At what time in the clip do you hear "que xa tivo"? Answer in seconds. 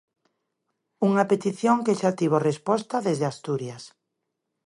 1.85-2.37